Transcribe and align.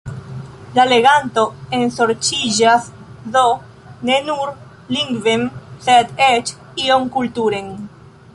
La 0.77 0.83
leganto 0.91 1.43
ensorĉiĝas 1.79 2.87
do 3.37 3.45
ne 4.11 4.17
nur 4.31 4.55
lingven, 4.97 5.47
sed 5.89 6.19
eĉ 6.31 6.55
iom 6.87 7.09
kulturen. 7.19 7.73